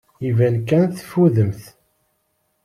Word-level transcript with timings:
Iban 0.29 0.55
kan 0.67 0.85
teffudemt. 0.87 1.61